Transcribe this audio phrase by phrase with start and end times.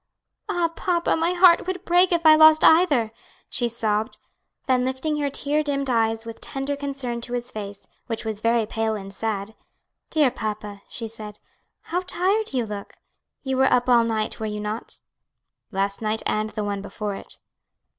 [0.49, 3.11] "Ah, papa, my heart would break if I lost either,"
[3.49, 4.17] she sobbed.
[4.65, 8.65] Then lifting her tear dimmed eyes with tender concern to his face, which was very
[8.65, 9.53] pale and sad,
[10.09, 11.37] "Dear papa," she said,
[11.81, 12.97] "how tired you look!
[13.43, 14.97] you were up all night, were you not?"
[15.71, 17.37] "Last night and the one before it."